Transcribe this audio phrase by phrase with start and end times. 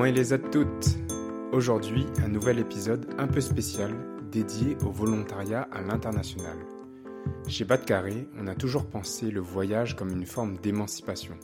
[0.00, 0.96] Comment il les aide toutes
[1.52, 3.94] Aujourd'hui, un nouvel épisode un peu spécial
[4.32, 6.56] dédié au volontariat à l'international.
[7.46, 11.34] Chez Carré, on a toujours pensé le voyage comme une forme d'émancipation.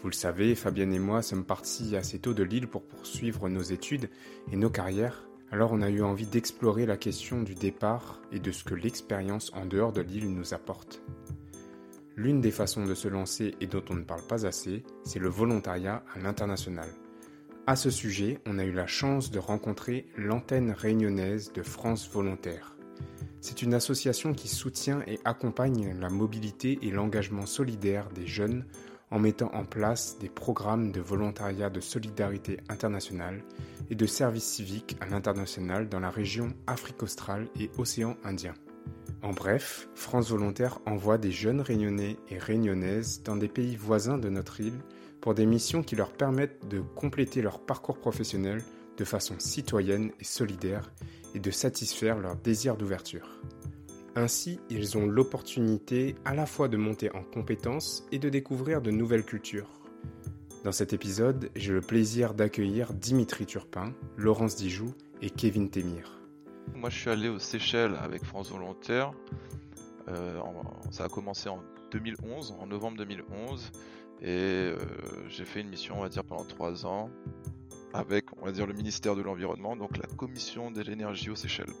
[0.00, 3.62] Vous le savez, Fabienne et moi sommes partis assez tôt de Lille pour poursuivre nos
[3.62, 4.10] études
[4.50, 8.50] et nos carrières, alors on a eu envie d'explorer la question du départ et de
[8.50, 11.00] ce que l'expérience en dehors de l'île nous apporte.
[12.16, 15.28] L'une des façons de se lancer et dont on ne parle pas assez, c'est le
[15.28, 16.88] volontariat à l'international.
[17.66, 22.76] À ce sujet, on a eu la chance de rencontrer l'antenne réunionnaise de France Volontaire.
[23.40, 28.66] C'est une association qui soutient et accompagne la mobilité et l'engagement solidaire des jeunes
[29.10, 33.42] en mettant en place des programmes de volontariat de solidarité internationale
[33.88, 38.52] et de service civique à l'international dans la région Afrique australe et océan Indien.
[39.22, 44.28] En bref, France Volontaire envoie des jeunes réunionnais et réunionnaises dans des pays voisins de
[44.28, 44.80] notre île
[45.24, 48.62] pour des missions qui leur permettent de compléter leur parcours professionnel
[48.98, 50.92] de façon citoyenne et solidaire
[51.34, 53.40] et de satisfaire leur désir d'ouverture.
[54.16, 58.90] Ainsi, ils ont l'opportunité à la fois de monter en compétences et de découvrir de
[58.90, 59.70] nouvelles cultures.
[60.62, 64.92] Dans cet épisode, j'ai le plaisir d'accueillir Dimitri Turpin, Laurence Dijoux
[65.22, 66.20] et Kevin Temir.
[66.74, 69.12] Moi, je suis allé aux Seychelles avec France Volontaire.
[70.08, 70.38] Euh,
[70.90, 73.72] ça a commencé en 2011, en novembre 2011.
[74.20, 74.76] Et euh,
[75.28, 77.10] j'ai fait une mission, on va dire, pendant trois ans
[77.92, 81.72] avec, on va dire, le ministère de l'Environnement, donc la Commission de l'énergie aux Seychelles.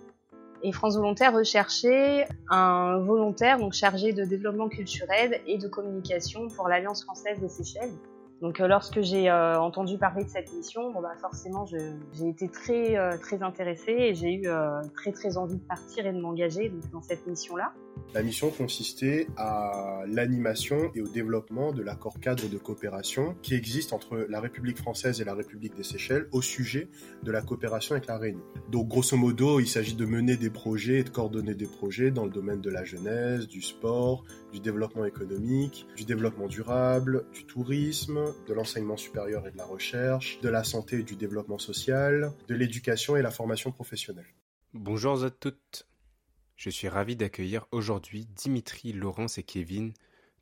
[0.62, 6.68] Et France Volontaire recherchait un volontaire donc chargé de développement culturel et de communication pour
[6.68, 7.92] l'Alliance française des Seychelles.
[8.40, 13.18] Donc euh, lorsque j'ai euh, entendu parler de cette mission, bah, forcément j'ai été très
[13.18, 14.48] très intéressée et j'ai eu
[14.94, 17.72] très très envie de partir et de m'engager dans cette mission-là.
[18.14, 23.92] La mission consistait à l'animation et au développement de l'accord cadre de coopération qui existe
[23.92, 26.88] entre la République française et la République des Seychelles au sujet
[27.24, 28.44] de la coopération avec la Réunion.
[28.70, 32.24] Donc grosso modo, il s'agit de mener des projets et de coordonner des projets dans
[32.24, 38.20] le domaine de la jeunesse, du sport, du développement économique, du développement durable, du tourisme,
[38.46, 42.54] de l'enseignement supérieur et de la recherche, de la santé et du développement social, de
[42.54, 44.28] l'éducation et la formation professionnelle.
[44.72, 45.86] Bonjour à toutes.
[46.64, 49.92] Je suis ravi d'accueillir aujourd'hui Dimitri, Laurence et Kevin,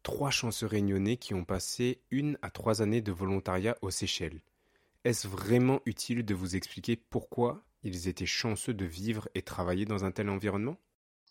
[0.05, 4.41] trois chanceux réunionnais qui ont passé une à trois années de volontariat aux Seychelles.
[5.03, 10.05] Est-ce vraiment utile de vous expliquer pourquoi ils étaient chanceux de vivre et travailler dans
[10.05, 10.77] un tel environnement?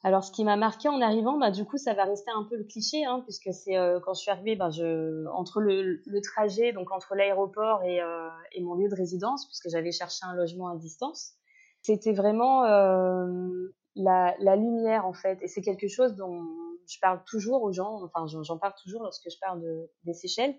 [0.04, 2.58] Alors, ce qui m'a marqué en arrivant, bah, du coup, ça va rester un peu
[2.58, 6.74] le cliché, hein, puisque c'est euh, quand je suis arrivée, bah, je, entre le, trajet,
[6.74, 10.68] donc entre l'aéroport et, euh, et, mon lieu de résidence, puisque j'avais cherché un logement
[10.68, 11.36] à distance,
[11.82, 16.46] c'était vraiment euh, la, lumière en fait, et c'est quelque chose dont
[16.88, 20.56] je parle toujours aux gens, enfin j'en parle toujours lorsque je parle de, des Seychelles.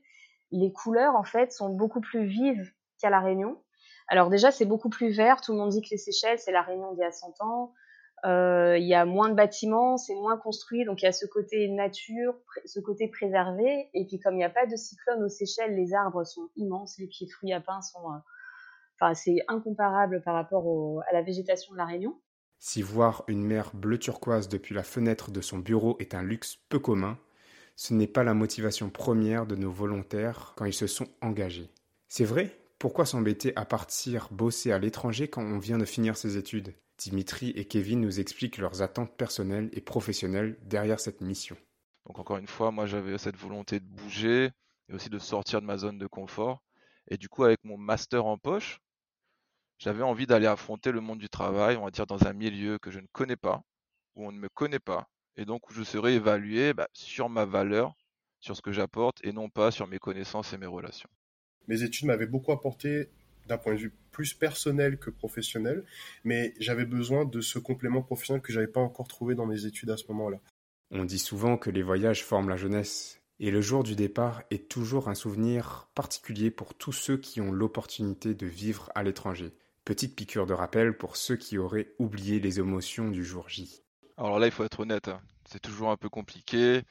[0.51, 3.63] Les couleurs en fait sont beaucoup plus vives qu'à la Réunion.
[4.09, 5.41] Alors déjà c'est beaucoup plus vert.
[5.41, 7.73] Tout le monde dit que les Seychelles c'est la Réunion d'il y a 100 ans.
[8.25, 11.27] Euh, il y a moins de bâtiments, c'est moins construit, donc il y a ce
[11.27, 12.35] côté nature,
[12.67, 13.91] ce côté préservé.
[13.95, 16.99] Et puis comme il n'y a pas de cyclone aux Seychelles, les arbres sont immenses,
[16.99, 18.19] les pieds fruits à pain sont, euh,
[19.01, 22.17] enfin c'est incomparable par rapport à la végétation de la Réunion.
[22.65, 26.61] Si voir une mer bleu turquoise depuis la fenêtre de son bureau est un luxe
[26.69, 27.19] peu commun,
[27.75, 31.69] ce n'est pas la motivation première de nos volontaires quand ils se sont engagés.
[32.07, 36.37] C'est vrai Pourquoi s'embêter à partir bosser à l'étranger quand on vient de finir ses
[36.37, 36.73] études?
[36.99, 41.57] Dimitri et Kevin nous expliquent leurs attentes personnelles et professionnelles derrière cette mission.
[42.07, 44.51] Donc encore une fois, moi j'avais cette volonté de bouger
[44.89, 46.63] et aussi de sortir de ma zone de confort.
[47.09, 48.79] Et du coup, avec mon master en poche,
[49.83, 52.93] j'avais envie d'aller affronter le monde du travail, on va dire dans un milieu que
[52.93, 53.65] je ne connais pas,
[54.15, 57.45] où on ne me connaît pas, et donc où je serais évalué bah, sur ma
[57.45, 57.97] valeur,
[58.39, 61.09] sur ce que j'apporte, et non pas sur mes connaissances et mes relations.
[61.67, 63.09] Mes études m'avaient beaucoup apporté
[63.49, 65.85] d'un point de vue plus personnel que professionnel,
[66.23, 69.91] mais j'avais besoin de ce complément professionnel que j'avais pas encore trouvé dans mes études
[69.91, 70.39] à ce moment-là.
[70.93, 74.69] On dit souvent que les voyages forment la jeunesse, et le jour du départ est
[74.69, 79.53] toujours un souvenir particulier pour tous ceux qui ont l'opportunité de vivre à l'étranger.
[79.85, 83.83] Petite piqûre de rappel pour ceux qui auraient oublié les émotions du jour J.
[84.17, 85.21] Alors là, il faut être honnête, hein.
[85.45, 86.83] c'est toujours un peu compliqué.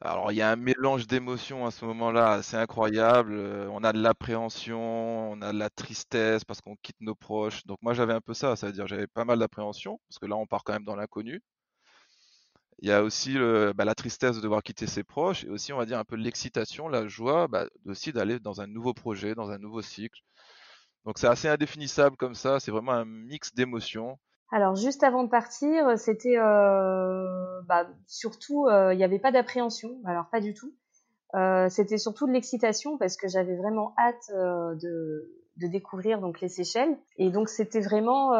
[0.00, 3.34] Alors, il y a un mélange d'émotions à ce moment-là assez incroyable.
[3.34, 7.66] Euh, on a de l'appréhension, on a de la tristesse parce qu'on quitte nos proches.
[7.66, 10.46] Donc, moi, j'avais un peu ça, c'est-à-dire j'avais pas mal d'appréhension parce que là, on
[10.46, 11.42] part quand même dans l'inconnu.
[12.80, 13.36] Il y a aussi
[13.74, 16.16] bah, la tristesse de devoir quitter ses proches et aussi, on va dire, un peu
[16.16, 20.22] l'excitation, la joie bah, aussi d'aller dans un nouveau projet, dans un nouveau cycle.
[21.08, 22.60] Donc, c'est assez indéfinissable comme ça.
[22.60, 24.18] C'est vraiment un mix d'émotions.
[24.50, 29.96] Alors juste avant de partir, c'était euh, bah, surtout, euh, il n'y avait pas d'appréhension,
[30.04, 30.74] alors pas du tout.
[31.34, 36.98] Euh, c'était surtout de l'excitation parce que j'avais vraiment hâte de, découvrir donc les Seychelles.
[37.16, 38.32] Et donc c'était vraiment,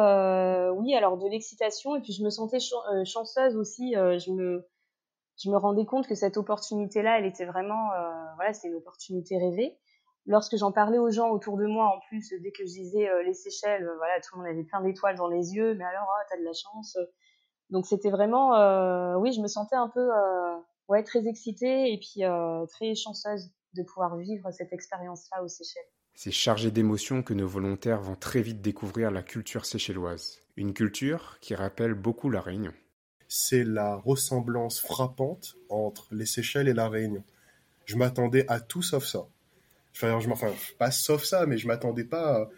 [0.73, 2.59] oui, alors de l'excitation et puis je me sentais
[3.03, 3.93] chanceuse aussi.
[3.95, 4.67] je me
[5.41, 7.89] je me rendais compte que cette opportunité-là, elle était vraiment,
[8.35, 9.75] voilà, c'était une opportunité rêvée
[10.25, 13.23] lorsque j'en parlais aux gens autour de moi, en plus, dès que je disais euh,
[13.23, 16.07] les Seychelles, euh, voilà, tout le monde avait plein d'étoiles dans les yeux, mais alors,
[16.07, 16.97] oh, t'as de la chance.
[17.69, 20.09] Donc c'était vraiment, euh, oui, je me sentais un peu,
[20.87, 22.23] ouais, très excitée et puis
[22.69, 25.83] très chanceuse de pouvoir vivre cette expérience-là aux Seychelles.
[26.15, 30.39] C'est chargé d'émotions que nos volontaires vont très vite découvrir la culture séchelloise.
[30.57, 32.73] Une culture qui rappelle beaucoup la Réunion.
[33.27, 37.23] C'est la ressemblance frappante entre les Seychelles et la Réunion.
[37.85, 39.27] Je m'attendais à tout sauf ça.
[39.95, 42.49] Enfin, je enfin, pas sauf ça, mais je m'attendais pas à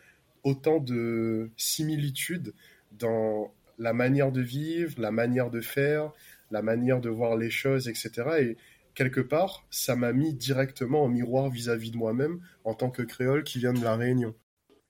[0.43, 2.53] autant de similitudes
[2.91, 6.11] dans la manière de vivre, la manière de faire,
[6.51, 8.11] la manière de voir les choses, etc.
[8.39, 8.57] Et
[8.93, 13.43] quelque part, ça m'a mis directement en miroir vis-à-vis de moi-même en tant que créole
[13.43, 14.35] qui vient de la Réunion.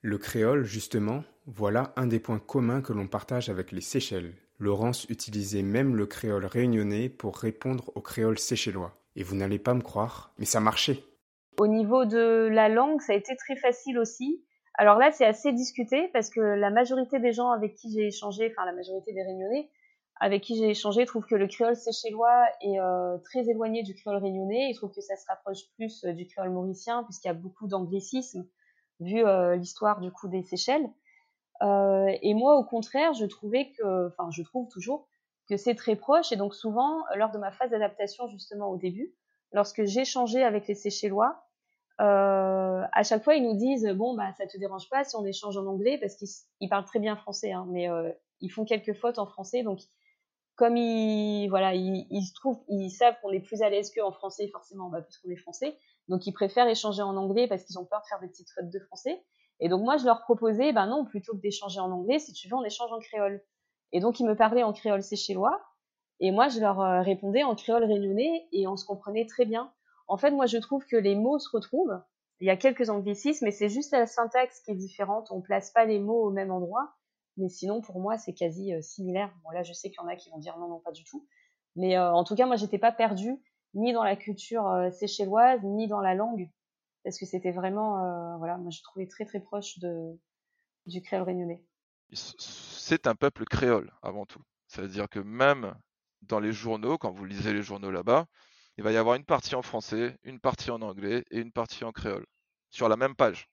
[0.01, 4.33] Le créole, justement, voilà un des points communs que l'on partage avec les Seychelles.
[4.57, 8.97] Laurence utilisait même le créole réunionnais pour répondre au créole séchellois.
[9.15, 11.03] Et vous n'allez pas me croire, mais ça marchait.
[11.59, 14.43] Au niveau de la langue, ça a été très facile aussi.
[14.75, 18.51] Alors là, c'est assez discuté parce que la majorité des gens avec qui j'ai échangé,
[18.51, 19.69] enfin la majorité des Réunionnais
[20.21, 24.17] avec qui j'ai échangé, trouvent que le créole séchellois est euh, très éloigné du créole
[24.17, 24.69] réunionnais.
[24.69, 27.67] Ils trouvent que ça se rapproche plus euh, du créole mauricien puisqu'il y a beaucoup
[27.67, 28.47] d'anglicisme
[28.99, 30.87] vu euh, l'histoire du coup des Seychelles.
[31.59, 35.07] et moi, au contraire, je trouvais que, enfin, je trouve toujours
[35.49, 36.31] que c'est très proche.
[36.31, 39.15] Et donc souvent, lors de ma phase d'adaptation justement au début,
[39.51, 41.43] lorsque changé avec les Seychellois,
[41.99, 45.25] euh, à chaque fois ils nous disent bon bah ça te dérange pas si on
[45.25, 48.93] échange en anglais parce qu'ils parlent très bien français, hein, mais euh, ils font quelques
[48.93, 49.79] fautes en français donc
[50.55, 54.11] comme ils voilà ils, ils trouvent ils savent qu'on est plus à l'aise qu'eux en
[54.11, 55.77] français forcément bah, parce qu'on est français
[56.11, 58.69] donc ils préfèrent échanger en anglais parce qu'ils ont peur de faire des petites fautes
[58.69, 59.23] de français.
[59.59, 62.49] Et donc moi je leur proposais bah non plutôt que d'échanger en anglais si tu
[62.49, 63.41] veux on échange en créole.
[63.93, 65.61] Et donc ils me parlaient en créole séchellois
[66.21, 69.73] et moi, je leur euh, répondais en créole réunionnais et on se comprenait très bien.
[70.07, 71.99] En fait, moi, je trouve que les mots se retrouvent.
[72.39, 75.31] Il y a quelques anglicismes, mais c'est juste la syntaxe qui est différente.
[75.31, 76.93] On place pas les mots au même endroit.
[77.37, 79.33] Mais sinon, pour moi, c'est quasi euh, similaire.
[79.43, 81.03] Bon, là, je sais qu'il y en a qui vont dire non, non, pas du
[81.03, 81.27] tout.
[81.75, 83.41] Mais euh, en tout cas, moi, j'étais pas perdue
[83.73, 86.51] ni dans la culture séchelloise, ni dans la langue,
[87.05, 90.19] parce que c'était vraiment, voilà, moi, je trouvais très très proche de
[90.87, 91.63] du créole réunionnais.
[92.11, 94.41] C'est un peuple créole avant tout.
[94.67, 95.73] C'est-à-dire que même
[96.21, 98.27] dans les journaux, quand vous lisez les journaux là-bas,
[98.77, 101.83] il va y avoir une partie en français, une partie en anglais et une partie
[101.83, 102.25] en créole.
[102.69, 103.49] Sur la même page.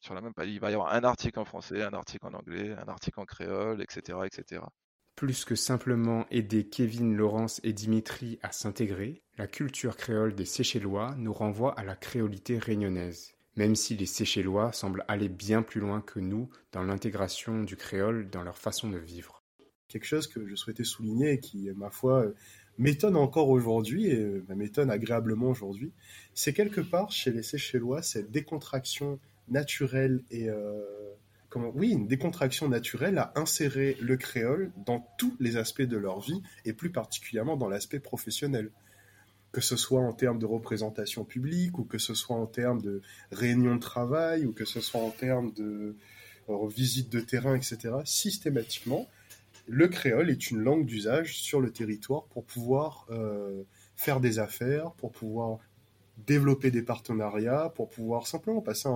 [0.00, 0.48] Sur la même page.
[0.48, 3.24] Il va y avoir un article en français, un article en anglais, un article en
[3.24, 4.18] créole, etc.
[4.24, 4.62] etc.
[5.14, 11.14] Plus que simplement aider Kevin, Laurence et Dimitri à s'intégrer, la culture créole des Séchellois
[11.18, 16.00] nous renvoie à la créolité réunionnaise, même si les Séchellois semblent aller bien plus loin
[16.00, 19.41] que nous dans l'intégration du créole dans leur façon de vivre
[19.92, 22.32] quelque chose que je souhaitais souligner et qui, ma foi,
[22.78, 25.92] m'étonne encore aujourd'hui et euh, m'étonne agréablement aujourd'hui,
[26.34, 29.18] c'est quelque part chez les Seychellois cette décontraction
[29.48, 30.80] naturelle et euh,
[31.48, 36.20] comment oui une décontraction naturelle à insérer le créole dans tous les aspects de leur
[36.20, 38.70] vie et plus particulièrement dans l'aspect professionnel.
[39.52, 43.02] Que ce soit en termes de représentation publique ou que ce soit en termes de
[43.30, 45.94] réunion de travail ou que ce soit en termes de
[46.48, 49.06] euh, visite de terrain etc systématiquement
[49.66, 53.62] le créole est une langue d'usage sur le territoire pour pouvoir euh,
[53.96, 55.58] faire des affaires, pour pouvoir
[56.26, 58.88] développer des partenariats, pour pouvoir simplement passer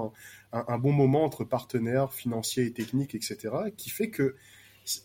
[0.53, 4.37] un, bon moment entre partenaires financiers et techniques, etc., qui fait que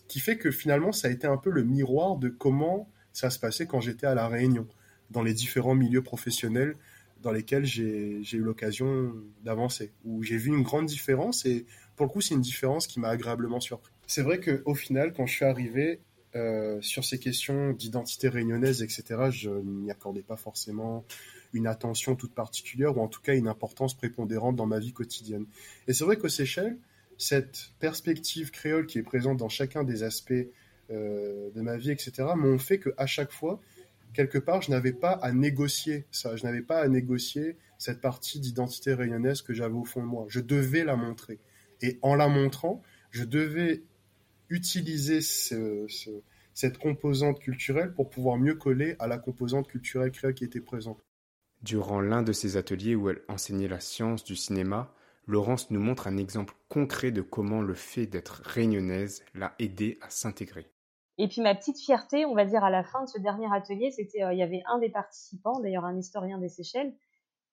[0.06, 3.40] qui fait que finalement ça a été un peu le miroir de comment ça se
[3.40, 4.68] passait quand j'étais à la Réunion,
[5.10, 6.76] dans les différents milieux professionnels
[7.20, 9.14] dans lesquels j'ai eu l'occasion
[9.44, 11.66] d'avancer, où j'ai vu une grande différence et
[11.96, 13.91] pour le coup c'est une différence qui m'a agréablement surpris.
[14.14, 16.02] C'est vrai qu'au final, quand je suis arrivé
[16.36, 21.06] euh, sur ces questions d'identité réunionnaise, etc., je n'y accordais pas forcément
[21.54, 25.46] une attention toute particulière, ou en tout cas une importance prépondérante dans ma vie quotidienne.
[25.88, 26.76] Et c'est vrai qu'aux Seychelles,
[27.16, 30.34] cette perspective créole qui est présente dans chacun des aspects
[30.90, 33.62] euh, de ma vie, etc., m'ont fait qu'à chaque fois,
[34.12, 36.36] quelque part, je n'avais pas à négocier ça.
[36.36, 40.26] Je n'avais pas à négocier cette partie d'identité réunionnaise que j'avais au fond de moi.
[40.28, 41.38] Je devais la montrer.
[41.80, 43.82] Et en la montrant, je devais
[44.52, 50.60] utiliser cette composante culturelle pour pouvoir mieux coller à la composante culturelle créole qui était
[50.60, 51.02] présente.
[51.62, 54.92] Durant l'un de ces ateliers où elle enseignait la science du cinéma,
[55.26, 60.10] Laurence nous montre un exemple concret de comment le fait d'être réunionnaise l'a aidée à
[60.10, 60.66] s'intégrer.
[61.18, 63.90] Et puis ma petite fierté, on va dire à la fin de ce dernier atelier,
[63.92, 66.92] c'était euh, il y avait un des participants, d'ailleurs un historien des Seychelles,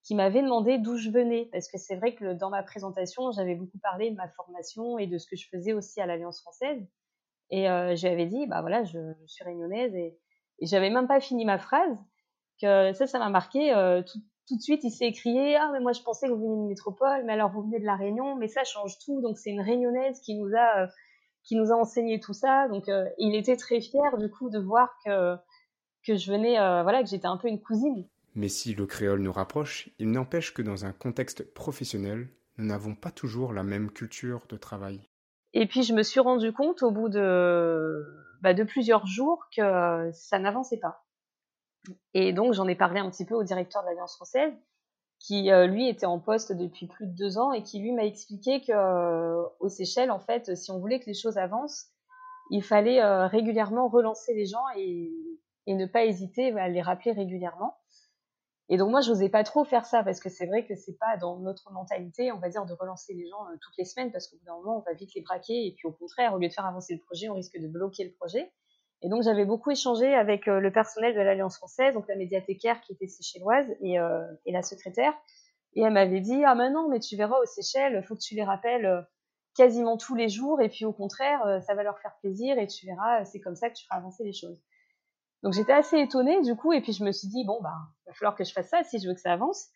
[0.02, 3.54] qui m'avait demandé d'où je venais parce que c'est vrai que dans ma présentation, j'avais
[3.54, 6.82] beaucoup parlé de ma formation et de ce que je faisais aussi à l'Alliance française.
[7.50, 10.18] Et euh, j'avais dit, bah voilà, je, suis réunionnaise et,
[10.60, 11.98] et j'avais même pas fini ma phrase
[12.60, 13.74] que ça, ça m'a marqué.
[13.74, 16.50] Euh, tout, tout de suite, il s'est écrié Ah, mais moi, je pensais que vous
[16.50, 19.20] veniez de métropole, mais alors vous venez de La Réunion, mais ça change tout.
[19.20, 20.86] Donc, c'est une réunionnaise qui nous a, euh,
[21.44, 22.66] qui nous a enseigné tout ça.
[22.66, 25.36] Donc, euh, il était très fier, du coup, de voir que,
[26.04, 28.08] que je venais, euh, voilà, que j'étais un peu une cousine.
[28.40, 32.94] Mais si le créole nous rapproche, il n'empêche que dans un contexte professionnel, nous n'avons
[32.94, 35.06] pas toujours la même culture de travail.
[35.52, 38.02] Et puis, je me suis rendu compte au bout de,
[38.40, 41.04] bah, plusieurs jours que ça n'avançait pas.
[42.14, 44.54] Et donc, j'en ai parlé un petit peu au directeur de l'Alliance française,
[45.18, 48.06] qui euh, lui était en poste depuis plus de deux ans et qui lui m'a
[48.06, 51.88] expliqué que euh, aux Seychelles, en fait, si on voulait que les choses avancent,
[52.50, 55.12] il fallait euh, régulièrement relancer les gens et,
[55.66, 57.76] ne pas hésiter à les rappeler régulièrement.
[58.72, 60.96] Et donc moi, je n'osais pas trop faire ça parce que c'est vrai que c'est
[60.96, 64.28] pas dans notre mentalité, on va dire, de relancer les gens toutes les semaines parce
[64.28, 66.48] qu'au bout d'un moment, on va vite les braquer et puis au contraire, au lieu
[66.48, 68.52] de faire avancer le projet, on risque de bloquer le projet.
[69.02, 72.80] Et donc j'avais beaucoup échangé avec euh, le personnel de l'Alliance française, donc la médiathécaire
[72.82, 75.14] qui était séchelloise et, euh, et la secrétaire.
[75.74, 78.34] Et elle m'avait dit ah mais non mais tu verras aux Seychelles, faut que tu
[78.34, 79.00] les rappelles euh,
[79.56, 82.86] quasiment tous les jours et puis au contraire ça va leur faire plaisir et tu
[82.86, 84.60] verras c'est comme ça que tu feras avancer les choses.
[85.42, 87.74] Donc j'étais assez étonnée du coup et puis je me suis dit bon bah
[88.06, 89.68] va falloir que je fasse ça si je veux que ça avance.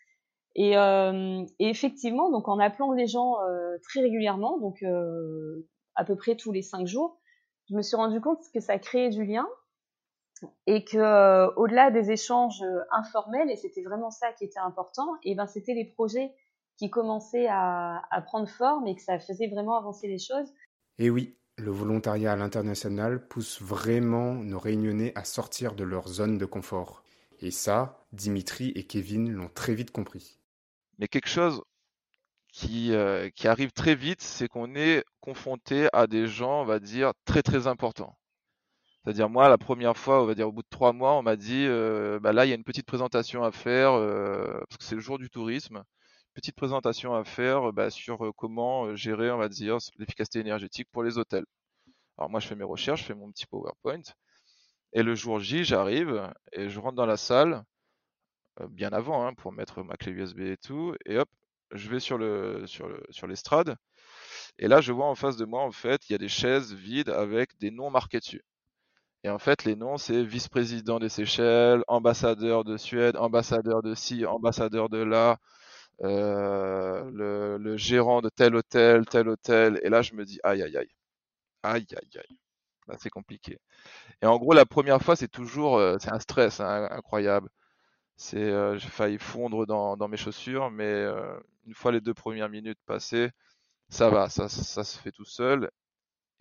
[0.56, 5.66] Et, euh, et effectivement donc en appelant les gens euh, très régulièrement donc euh,
[5.97, 7.18] à peu près tous les cinq jours
[7.68, 9.49] je me suis rendu compte que ça créait du lien
[10.66, 15.09] et que euh, au-delà des échanges euh, informels et c'était vraiment ça qui était important
[15.23, 16.35] et ben c'était les projets
[16.76, 20.52] qui commençaient à, à, prendre forme et que ça faisait vraiment avancer les choses.
[20.99, 26.38] Et oui, le volontariat à l'international pousse vraiment nos réunionnais à sortir de leur zone
[26.38, 27.02] de confort.
[27.40, 30.38] Et ça, Dimitri et Kevin l'ont très vite compris.
[30.99, 31.62] Mais quelque chose
[32.52, 36.78] qui, euh, qui arrive très vite, c'est qu'on est confronté à des gens, on va
[36.78, 38.16] dire, très très importants.
[39.02, 41.37] C'est-à-dire moi, la première fois, on va dire au bout de trois mois, on m'a
[41.37, 44.84] dit, euh, bah là, il y a une petite présentation à faire, euh, parce que
[44.84, 45.84] c'est le jour du tourisme,
[46.35, 51.19] petite présentation à faire bah, sur comment gérer, on va dire, l'efficacité énergétique pour les
[51.19, 51.47] hôtels.
[52.19, 54.03] Alors moi, je fais mes recherches, je fais mon petit PowerPoint,
[54.93, 57.64] et le jour J, j'arrive et je rentre dans la salle,
[58.71, 61.29] bien avant, hein, pour mettre ma clé USB et tout, et hop,
[61.73, 62.19] je vais sur
[62.67, 63.76] sur l'estrade
[64.59, 66.73] et là je vois en face de moi en fait il y a des chaises
[66.73, 68.43] vides avec des noms marqués dessus.
[69.25, 74.26] Et en fait les noms c'est vice-président des Seychelles, ambassadeur de Suède, ambassadeur de ci,
[74.26, 75.38] ambassadeur de là,
[76.03, 79.81] euh, le, le, gérant de tel hôtel, tel hôtel.
[79.83, 80.89] Et là je me dis aïe aïe aïe
[81.63, 82.39] aïe aïe aïe.
[82.89, 83.59] Là c'est compliqué.
[84.23, 87.51] Et en gros la première fois c'est toujours euh, c'est un stress hein, incroyable.
[88.17, 92.15] C'est, euh, j'ai failli fondre dans, dans, mes chaussures, mais euh, une fois les deux
[92.15, 93.31] premières minutes passées,
[93.89, 95.71] ça va, ça, ça, se fait tout seul.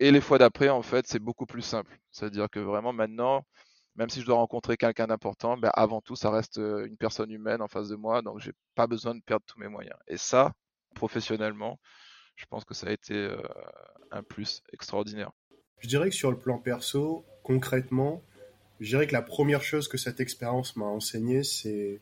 [0.00, 1.98] Et les fois d'après, en fait, c'est beaucoup plus simple.
[2.12, 3.44] C'est-à-dire que vraiment maintenant,
[3.96, 7.30] même si je dois rencontrer quelqu'un d'important, ben avant tout, ça reste euh, une personne
[7.30, 9.96] humaine en face de moi, donc j'ai pas besoin de perdre tous mes moyens.
[10.08, 10.52] Et ça,
[10.94, 11.78] professionnellement,
[12.36, 13.40] je pense que ça a été euh,
[14.10, 15.30] un plus extraordinaire.
[15.78, 18.22] Je dirais que sur le plan perso, concrètement,
[18.80, 22.00] je dirais que la première chose que cette expérience m'a enseigné, c'est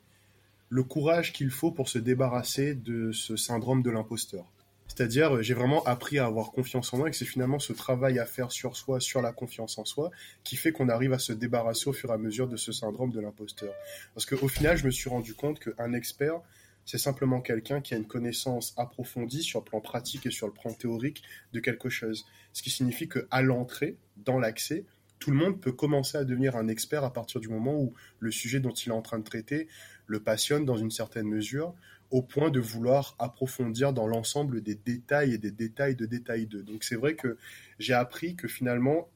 [0.69, 4.47] le courage qu'il faut pour se débarrasser de ce syndrome de l'imposteur.
[4.95, 8.19] C'est-à-dire, j'ai vraiment appris à avoir confiance en moi et que c'est finalement ce travail
[8.19, 10.11] à faire sur soi, sur la confiance en soi,
[10.45, 13.11] qui fait qu'on arrive à se débarrasser au fur et à mesure de ce syndrome
[13.11, 13.73] de l'imposteur.
[14.13, 16.43] Parce qu'au final, je me suis rendu compte qu'un expert,
[16.85, 20.53] c'est simplement quelqu'un qui a une connaissance approfondie sur le plan pratique et sur le
[20.53, 21.23] plan théorique
[21.55, 22.27] de quelque chose.
[22.53, 24.85] Ce qui signifie qu'à l'entrée, dans l'accès,
[25.19, 28.31] tout le monde peut commencer à devenir un expert à partir du moment où le
[28.31, 29.69] sujet dont il est en train de traiter
[30.07, 31.75] le passionne dans une certaine mesure,
[32.12, 36.62] au point de vouloir approfondir dans l'ensemble des détails et des détails de détails d'eux.
[36.62, 37.37] Donc c'est vrai que
[37.81, 39.09] j'ai appris que finalement,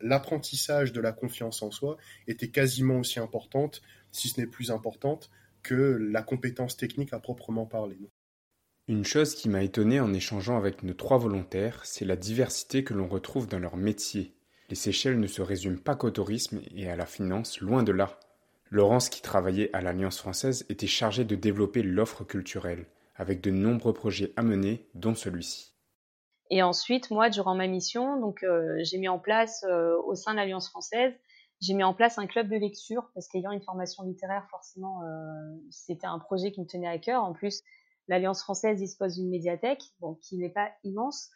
[0.00, 3.80] l'apprentissage de la confiance en soi était quasiment aussi importante,
[4.12, 5.30] si ce n'est plus importante,
[5.62, 7.98] que la compétence technique à proprement parler.
[8.88, 12.94] Une chose qui m'a étonné en échangeant avec nos trois volontaires, c'est la diversité que
[12.94, 14.36] l'on retrouve dans leur métier
[14.68, 18.18] les Seychelles ne se résument pas qu'au tourisme et à la finance, loin de là.
[18.70, 23.92] Laurence, qui travaillait à l'Alliance française, était chargée de développer l'offre culturelle, avec de nombreux
[23.92, 25.76] projets à mener, dont celui-ci.
[26.50, 30.32] Et ensuite, moi, durant ma mission, donc euh, j'ai mis en place euh, au sein
[30.32, 31.12] de l'Alliance française,
[31.60, 35.06] j'ai mis en place un club de lecture parce qu'ayant une formation littéraire, forcément, euh,
[35.70, 37.24] c'était un projet qui me tenait à cœur.
[37.24, 37.62] En plus,
[38.08, 39.82] l'Alliance française dispose d'une médiathèque,
[40.22, 41.30] qui n'est pas immense,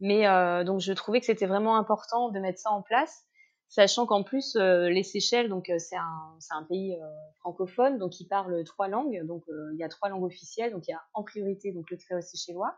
[0.00, 0.24] mais
[0.64, 3.26] donc je trouvais que c'était vraiment important de mettre ça en place
[3.74, 7.06] sachant qu'en plus euh, les Seychelles donc euh, c'est un, pays euh,
[7.40, 10.92] francophone donc ils parlent trois langues donc il y a trois langues officielles donc il
[10.92, 12.76] y a en priorité donc le créole séchellois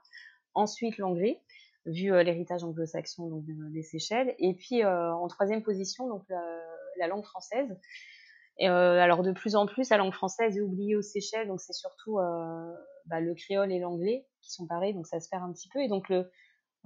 [0.54, 1.42] ensuite l'anglais
[1.84, 6.24] vu l'héritage anglo-saxon donc des Seychelles et puis en troisième position donc
[6.98, 7.78] la, langue française.
[8.58, 11.74] Et, alors de plus en plus la langue française est oubliée aux Seychelles donc c'est
[11.74, 12.16] surtout
[13.04, 15.80] bah, le créole et l'anglais qui sont pareils donc ça se perd un petit peu
[15.80, 16.28] et donc le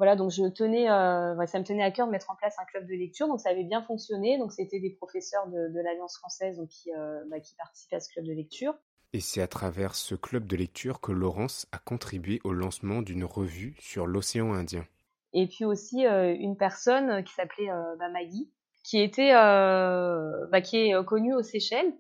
[0.01, 2.65] voilà, donc je tenais, euh, ça me tenait à cœur de mettre en place un
[2.65, 4.39] club de lecture, donc ça avait bien fonctionné.
[4.39, 8.25] Donc c'était des professeurs de, l'Alliance française qui, euh, bah, qui participaient à ce club
[8.25, 8.73] de lecture.
[9.13, 13.27] Et c'est à travers ce club de lecture que Laurence a contribué au lancement d'une
[13.27, 14.87] revue sur l'océan Indien.
[15.35, 18.51] Et puis aussi euh, une personne qui s'appelait bah, Maggie,
[18.83, 21.93] qui était, bah, qui est connue aux Seychelles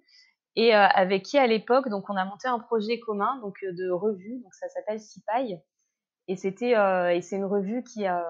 [0.57, 4.40] et avec qui à l'époque, donc on a monté un projet commun donc de revue,
[4.42, 5.61] donc ça s'appelle Sipaille
[6.30, 8.22] et c'était euh, et c'est une revue qui euh,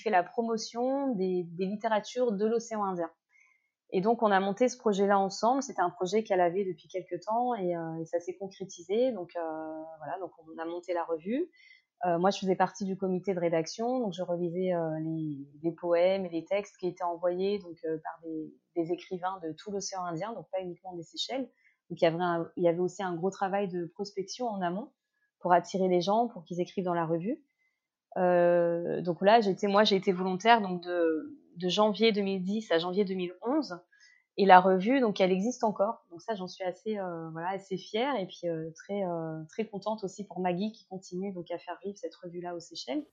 [0.00, 3.10] fait la promotion des, littératures de l'océan Indien.
[3.90, 5.60] Et donc on a monté ce projet-là ensemble.
[5.60, 9.10] C'était un projet qu'elle avait depuis quelques temps et, euh, et ça s'est concrétisé.
[9.10, 11.50] Donc voilà, donc on a monté la revue.
[12.04, 16.28] moi, je faisais partie du comité de rédaction, donc je relisais les, les, poèmes et
[16.28, 18.20] les textes qui étaient envoyés donc par
[18.76, 21.50] des, écrivains de tout l'océan Indien, donc pas uniquement des Seychelles.
[21.90, 24.92] Donc il y avait aussi un gros travail de prospection en amont
[25.44, 27.38] pour attirer les gens, pour qu'ils écrivent dans la revue.
[28.16, 33.78] Euh, donc là, j'étais, moi, j'ai été volontaire donc de, janvier 2010 à janvier 2011.
[34.38, 36.06] Et la revue, donc, elle existe encore.
[36.10, 39.02] Donc ça, j'en suis assez, euh, voilà, assez fière et puis euh, très,
[39.50, 43.04] très contente aussi pour Maggie qui continue donc à faire vivre cette revue-là aux Seychelles.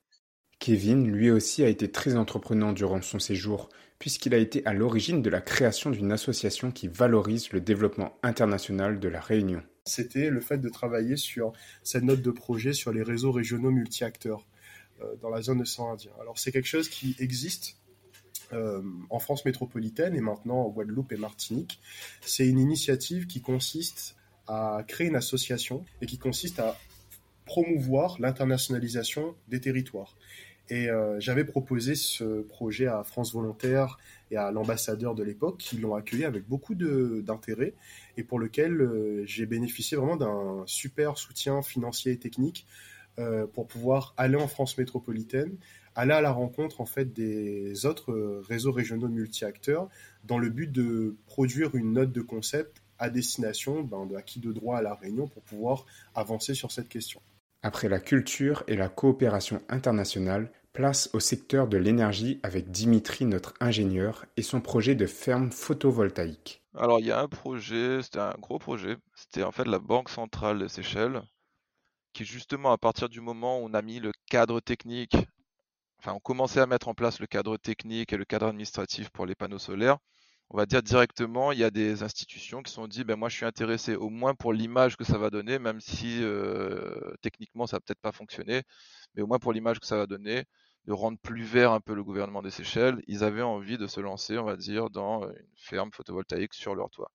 [0.61, 3.67] Kevin, lui aussi, a été très entreprenant durant son séjour,
[3.99, 9.01] puisqu'il a été à l'origine de la création d'une association qui valorise le développement international
[9.01, 13.03] de la Réunion c'était le fait de travailler sur cette note de projet sur les
[13.03, 14.47] réseaux régionaux multi-acteurs
[15.01, 16.11] euh, dans la zone sang Indien.
[16.19, 17.77] Alors c'est quelque chose qui existe
[18.53, 21.79] euh, en France métropolitaine et maintenant en Guadeloupe et Martinique.
[22.21, 24.15] C'est une initiative qui consiste
[24.47, 26.77] à créer une association et qui consiste à
[27.45, 30.15] promouvoir l'internationalisation des territoires.
[30.71, 33.99] Et euh, j'avais proposé ce projet à France Volontaire
[34.31, 37.73] et à l'ambassadeur de l'époque, qui l'ont accueilli avec beaucoup d'intérêt
[38.15, 42.65] et pour lequel euh, j'ai bénéficié vraiment d'un super soutien financier et technique
[43.19, 45.57] euh, pour pouvoir aller en France métropolitaine,
[45.93, 49.89] aller à la rencontre en fait des autres réseaux régionaux multi-acteurs
[50.23, 54.53] dans le but de produire une note de concept à destination ben, de acquis de
[54.53, 57.21] droit à la Réunion pour pouvoir avancer sur cette question.
[57.63, 63.53] Après la culture et la coopération internationale, Place au secteur de l'énergie avec Dimitri, notre
[63.59, 66.63] ingénieur, et son projet de ferme photovoltaïque.
[66.75, 70.09] Alors il y a un projet, c'était un gros projet, c'était en fait la Banque
[70.09, 71.21] centrale des Seychelles,
[72.13, 75.17] qui justement à partir du moment où on a mis le cadre technique,
[75.99, 79.25] enfin on commençait à mettre en place le cadre technique et le cadre administratif pour
[79.25, 79.97] les panneaux solaires,
[80.53, 83.29] on va dire directement, il y a des institutions qui se sont dit, ben moi
[83.29, 87.67] je suis intéressé au moins pour l'image que ça va donner, même si euh, techniquement
[87.67, 88.63] ça va peut-être pas fonctionner,
[89.15, 90.43] mais au moins pour l'image que ça va donner,
[90.85, 94.01] de rendre plus vert un peu le gouvernement des Seychelles, ils avaient envie de se
[94.01, 97.11] lancer, on va dire, dans une ferme photovoltaïque sur leur toit.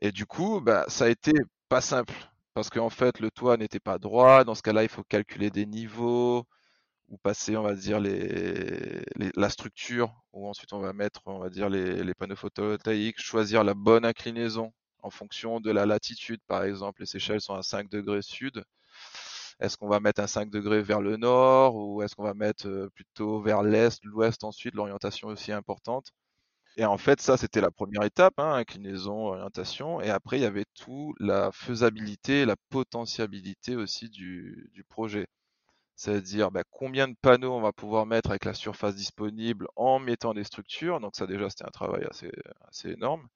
[0.00, 1.32] Et du coup, bah, ça a été
[1.68, 2.14] pas simple,
[2.54, 4.44] parce qu'en fait, le toit n'était pas droit.
[4.44, 6.46] Dans ce cas-là, il faut calculer des niveaux,
[7.12, 11.68] ou passer, on va dire, la structure, où ensuite on va mettre, on va dire,
[11.70, 14.72] les, les panneaux photovoltaïques, choisir la bonne inclinaison
[15.02, 16.40] en fonction de la latitude.
[16.48, 18.64] Par exemple, les Seychelles sont à 5 degrés sud.
[19.60, 22.66] Est-ce qu'on va mettre un 5 degrés vers le nord ou est-ce qu'on va mettre
[22.68, 26.12] euh, plutôt vers l'est, l'ouest ensuite, l'orientation aussi importante?
[26.76, 30.00] Et en fait, ça, c'était la première étape, hein, inclinaison, orientation.
[30.00, 35.26] Et après, il y avait tout la faisabilité, la potentiabilité aussi du, projet.
[36.02, 40.34] C'est-à-dire bah, combien de panneaux on va pouvoir mettre avec la surface disponible en mettant
[40.34, 40.98] des structures.
[40.98, 43.28] Donc ça déjà, c'était un travail assez, énorme.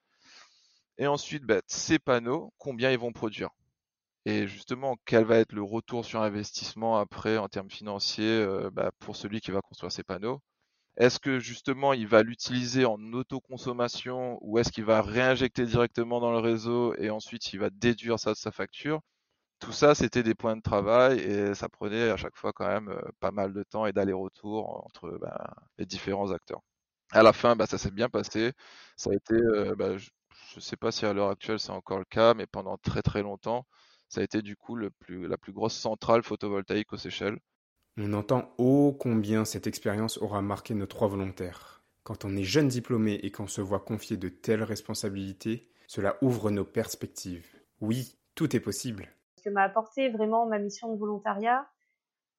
[0.99, 3.51] Et ensuite, bah, ces panneaux, combien ils vont produire?
[4.27, 8.91] Et justement, quel va être le retour sur investissement après en termes financiers euh, bah,
[8.99, 10.41] pour celui qui va construire ces panneaux?
[10.97, 16.33] Est-ce que justement il va l'utiliser en autoconsommation ou est-ce qu'il va réinjecter directement dans
[16.33, 19.03] le réseau et ensuite il va déduire ça de sa facture?
[19.59, 22.89] Tout ça, c'était des points de travail et ça prenait à chaque fois quand même
[22.89, 26.61] euh, pas mal de temps et d'aller-retour entre bah, les différents acteurs.
[27.13, 28.53] À la fin, bah, ça s'est bien passé.
[28.97, 32.05] Ça a été, euh, je ne sais pas si à l'heure actuelle c'est encore le
[32.05, 33.67] cas, mais pendant très très longtemps,
[34.09, 37.39] ça a été du coup la plus grosse centrale photovoltaïque aux Seychelles.
[37.97, 41.83] On entend ô combien cette expérience aura marqué nos trois volontaires.
[42.03, 46.51] Quand on est jeune diplômé et qu'on se voit confier de telles responsabilités, cela ouvre
[46.51, 47.49] nos perspectives.
[47.81, 49.16] Oui, tout est possible.
[49.47, 51.69] Que m'a apporté vraiment ma mission de volontariat,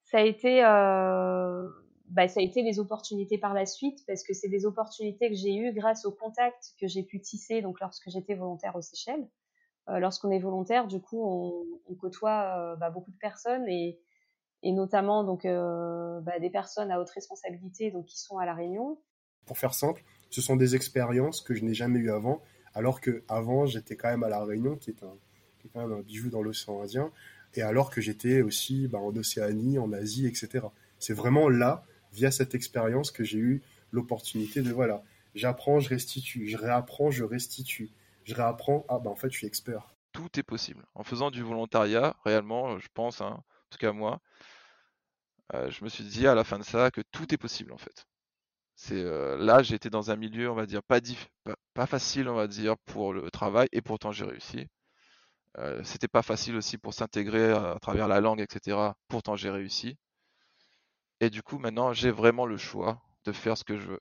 [0.04, 1.66] ça a été, euh,
[2.10, 5.36] bah, ça a été les opportunités par la suite, parce que c'est des opportunités que
[5.36, 9.26] j'ai eues grâce aux contacts que j'ai pu tisser donc lorsque j'étais volontaire aux Seychelles.
[9.88, 11.24] Euh, lorsqu'on est volontaire, du coup,
[11.90, 14.02] on, côtoie euh, bah, beaucoup de personnes et,
[14.66, 19.00] notamment donc euh, bah, des personnes à haute responsabilité donc qui sont à la Réunion.
[19.46, 22.42] Pour faire simple, ce sont des expériences que je n'ai jamais eues avant,
[22.74, 25.18] alors que avant j'étais quand même à la Réunion, qui est un,
[25.76, 27.12] un bijou dans l'océan Indien,
[27.56, 30.66] et alors que j'étais aussi bah, en Océanie, en Asie, etc.
[31.00, 35.04] C'est vraiment là, via cette expérience, que j'ai eu l'opportunité de voilà,
[35.36, 37.90] j'apprends, je restitue, je réapprends, je restitue
[38.28, 39.96] je réapprends, ah bah en fait je suis expert.
[40.12, 40.86] Tout est possible.
[40.96, 44.20] En faisant du volontariat, réellement, je pense, hein, en tout cas moi,
[45.54, 47.78] euh, je me suis dit à la fin de ça que tout est possible en
[47.78, 48.06] fait.
[48.92, 51.00] Euh, là j'étais dans un milieu, on va dire, pas,
[51.74, 54.68] pas, facile, on va dire, pour le travail, et pourtant j'ai réussi.
[55.60, 58.78] Euh, C'était pas facile aussi pour s'intégrer à, travers la langue, etc.
[59.08, 59.98] Pourtant j'ai réussi.
[61.20, 64.00] Et du coup maintenant j'ai vraiment le choix de faire ce que je veux.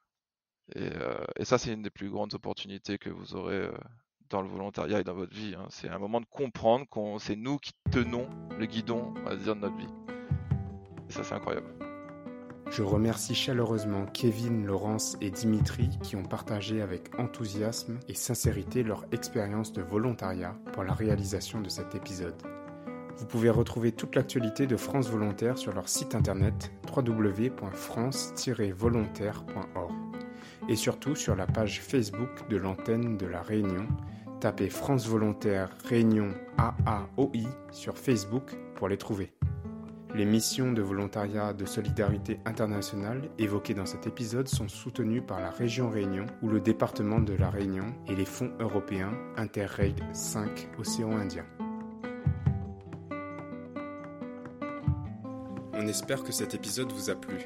[0.74, 3.70] Et, euh, ça c'est une des plus grandes opportunités que vous aurez
[4.30, 5.54] dans le volontariat et dans votre vie.
[5.56, 5.66] Hein.
[5.70, 9.54] C'est un moment de comprendre qu'on c'est nous qui tenons le guidon, on va dire,
[9.54, 9.88] de notre vie.
[11.08, 11.75] Et ça, c'est incroyable.
[12.70, 19.06] Je remercie chaleureusement Kevin, Laurence et Dimitri qui ont partagé avec enthousiasme et sincérité leur
[19.12, 22.34] expérience de volontariat pour la réalisation de cet épisode.
[23.16, 29.92] Vous pouvez retrouver toute l'actualité de France Volontaire sur leur site internet www.france-volontaire.org
[30.68, 33.86] et surtout sur la page Facebook de l'antenne de la Réunion
[34.40, 39.32] Tapez France Volontaire Réunion AAOI sur Facebook pour les trouver.
[40.16, 45.50] Les missions de volontariat de solidarité internationale évoquées dans cet épisode sont soutenues par la
[45.50, 51.18] région Réunion ou le département de la Réunion et les fonds européens Interreg 5 Océan
[51.18, 51.44] Indien.
[55.74, 57.44] On espère que cet épisode vous a plu.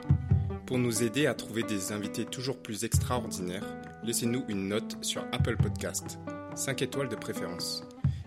[0.65, 3.67] Pour nous aider à trouver des invités toujours plus extraordinaires,
[4.05, 6.21] laissez-nous une note sur Apple Podcast
[6.55, 7.83] 5 étoiles de préférence.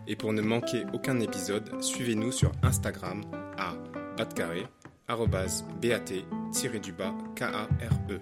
[0.05, 3.21] Et pour ne manquer aucun épisode, suivez-nous sur Instagram
[4.17, 4.65] batcarré,
[5.07, 8.19] bat-du-bas, K-A-R-E.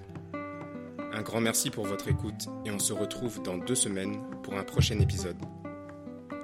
[1.13, 4.63] Un grand merci pour votre écoute et on se retrouve dans deux semaines pour un
[4.63, 5.37] prochain épisode.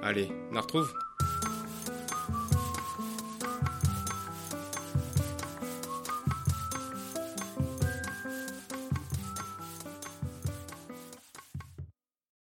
[0.02, 0.92] Allez, on retrouve?